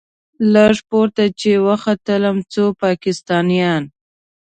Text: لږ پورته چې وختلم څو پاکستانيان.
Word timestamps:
لږ 0.53 0.75
پورته 0.89 1.25
چې 1.39 1.51
وختلم 1.67 2.37
څو 2.53 2.65
پاکستانيان. 2.83 3.83